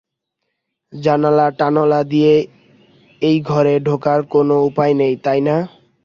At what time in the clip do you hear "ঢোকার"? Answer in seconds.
3.79-4.19